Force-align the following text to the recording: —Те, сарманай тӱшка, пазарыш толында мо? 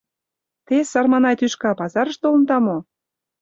—Те, 0.67 0.77
сарманай 0.91 1.35
тӱшка, 1.39 1.71
пазарыш 1.79 2.17
толында 2.21 2.57
мо? 2.65 2.77